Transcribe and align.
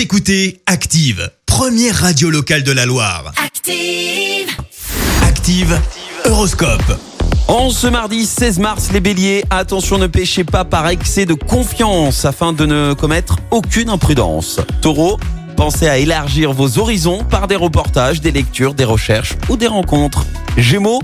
Vous 0.00 0.04
écoutez 0.04 0.62
Active, 0.64 1.30
première 1.44 1.94
radio 1.94 2.30
locale 2.30 2.62
de 2.62 2.72
la 2.72 2.86
Loire. 2.86 3.34
Active. 3.36 4.48
Active, 5.22 5.78
Horoscope. 6.24 6.98
En 7.48 7.68
ce 7.68 7.86
mardi 7.86 8.24
16 8.24 8.60
mars, 8.60 8.92
les 8.94 9.00
béliers, 9.00 9.44
attention 9.50 9.98
ne 9.98 10.06
péchez 10.06 10.42
pas 10.42 10.64
par 10.64 10.88
excès 10.88 11.26
de 11.26 11.34
confiance 11.34 12.24
afin 12.24 12.54
de 12.54 12.64
ne 12.64 12.94
commettre 12.94 13.36
aucune 13.50 13.90
imprudence. 13.90 14.60
Taureau, 14.80 15.20
pensez 15.54 15.86
à 15.86 15.98
élargir 15.98 16.54
vos 16.54 16.78
horizons 16.78 17.22
par 17.22 17.46
des 17.46 17.56
reportages, 17.56 18.22
des 18.22 18.32
lectures, 18.32 18.72
des 18.72 18.84
recherches 18.84 19.36
ou 19.50 19.58
des 19.58 19.66
rencontres. 19.66 20.24
Gémeaux, 20.56 21.02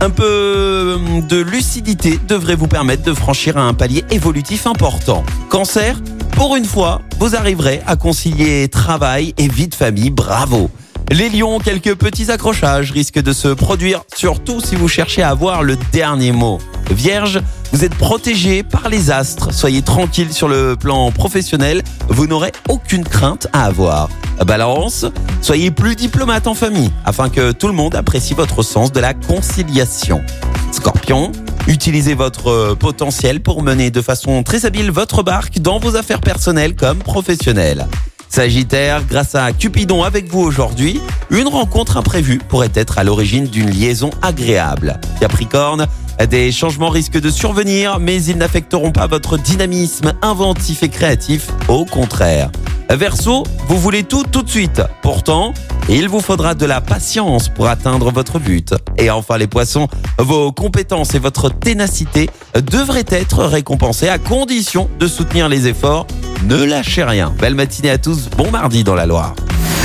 un 0.00 0.08
peu 0.08 0.98
de 1.28 1.36
lucidité 1.36 2.18
devrait 2.26 2.56
vous 2.56 2.68
permettre 2.68 3.02
de 3.02 3.12
franchir 3.12 3.58
un 3.58 3.74
palier 3.74 4.04
évolutif 4.10 4.66
important. 4.66 5.22
Cancer, 5.50 5.98
pour 6.38 6.54
une 6.54 6.64
fois, 6.64 7.02
vous 7.18 7.34
arriverez 7.34 7.82
à 7.84 7.96
concilier 7.96 8.68
travail 8.68 9.34
et 9.38 9.48
vie 9.48 9.66
de 9.66 9.74
famille, 9.74 10.10
bravo. 10.10 10.70
Les 11.10 11.30
lions, 11.30 11.58
quelques 11.58 11.96
petits 11.96 12.30
accrochages 12.30 12.92
risquent 12.92 13.20
de 13.20 13.32
se 13.32 13.48
produire, 13.48 14.04
surtout 14.16 14.60
si 14.60 14.76
vous 14.76 14.86
cherchez 14.86 15.20
à 15.20 15.30
avoir 15.30 15.64
le 15.64 15.76
dernier 15.90 16.30
mot. 16.30 16.60
Vierge, 16.92 17.42
vous 17.72 17.84
êtes 17.84 17.94
protégé 17.96 18.62
par 18.62 18.88
les 18.88 19.10
astres, 19.10 19.52
soyez 19.52 19.82
tranquille 19.82 20.32
sur 20.32 20.46
le 20.46 20.76
plan 20.76 21.10
professionnel, 21.10 21.82
vous 22.08 22.28
n'aurez 22.28 22.52
aucune 22.68 23.02
crainte 23.02 23.48
à 23.52 23.64
avoir. 23.64 24.08
Balance, 24.46 25.06
soyez 25.42 25.72
plus 25.72 25.96
diplomate 25.96 26.46
en 26.46 26.54
famille, 26.54 26.92
afin 27.04 27.30
que 27.30 27.50
tout 27.50 27.66
le 27.66 27.74
monde 27.74 27.96
apprécie 27.96 28.34
votre 28.34 28.62
sens 28.62 28.92
de 28.92 29.00
la 29.00 29.12
conciliation. 29.12 30.22
Scorpion, 30.70 31.32
utilisez 31.68 32.14
votre 32.14 32.74
potentiel 32.74 33.40
pour 33.40 33.62
mener 33.62 33.90
de 33.90 34.02
façon 34.02 34.42
très 34.42 34.66
habile 34.66 34.90
votre 34.90 35.22
barque 35.22 35.60
dans 35.60 35.78
vos 35.78 35.94
affaires 35.94 36.20
personnelles 36.20 36.74
comme 36.74 36.98
professionnelles. 36.98 37.86
Sagittaire, 38.28 39.04
grâce 39.08 39.34
à 39.34 39.52
Cupidon 39.52 40.02
avec 40.02 40.28
vous 40.28 40.40
aujourd'hui, 40.40 41.00
une 41.30 41.48
rencontre 41.48 41.96
imprévue 41.96 42.38
pourrait 42.38 42.72
être 42.74 42.98
à 42.98 43.04
l'origine 43.04 43.46
d'une 43.46 43.70
liaison 43.70 44.10
agréable. 44.22 45.00
Capricorne, 45.20 45.86
des 46.28 46.52
changements 46.52 46.90
risquent 46.90 47.20
de 47.20 47.30
survenir, 47.30 48.00
mais 48.00 48.22
ils 48.22 48.36
n'affecteront 48.36 48.92
pas 48.92 49.06
votre 49.06 49.38
dynamisme 49.38 50.12
inventif 50.20 50.82
et 50.82 50.88
créatif, 50.88 51.48
au 51.68 51.84
contraire. 51.84 52.50
Verseau, 52.90 53.44
vous 53.68 53.78
voulez 53.78 54.02
tout 54.02 54.24
tout 54.24 54.42
de 54.42 54.48
suite. 54.48 54.82
Pourtant, 55.02 55.54
il 55.88 56.08
vous 56.08 56.20
faudra 56.20 56.54
de 56.54 56.66
la 56.66 56.80
patience 56.80 57.48
pour 57.48 57.68
atteindre 57.68 58.10
votre 58.10 58.38
but. 58.38 58.74
Et 58.96 59.10
enfin 59.10 59.38
les 59.38 59.46
poissons, 59.46 59.88
vos 60.18 60.52
compétences 60.52 61.14
et 61.14 61.18
votre 61.18 61.48
ténacité 61.50 62.28
devraient 62.54 63.06
être 63.08 63.44
récompensées 63.44 64.08
à 64.08 64.18
condition 64.18 64.88
de 64.98 65.06
soutenir 65.06 65.48
les 65.48 65.66
efforts. 65.66 66.06
Ne 66.44 66.62
lâchez 66.62 67.04
rien. 67.04 67.32
Belle 67.38 67.54
matinée 67.54 67.90
à 67.90 67.98
tous, 67.98 68.28
bon 68.36 68.50
mardi 68.50 68.84
dans 68.84 68.94
la 68.94 69.06
Loire. 69.06 69.34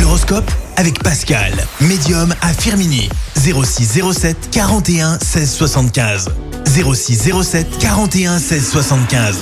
L'horoscope 0.00 0.50
avec 0.76 1.02
Pascal, 1.02 1.52
médium 1.80 2.34
à 2.40 2.52
Firmini. 2.52 3.08
06 3.36 4.00
07 4.12 4.50
41 4.52 5.18
16 5.18 5.50
75. 5.52 6.30
06 6.66 7.30
07 7.42 7.78
41 7.78 8.38
16 8.38 8.70
75. 8.70 9.38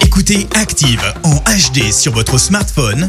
Écoutez 0.00 0.46
Active 0.60 1.02
en 1.24 1.36
HD 1.36 1.90
sur 1.90 2.12
votre 2.12 2.38
smartphone, 2.38 3.08